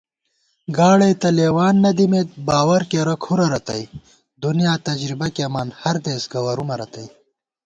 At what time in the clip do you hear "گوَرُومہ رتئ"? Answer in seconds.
6.31-7.07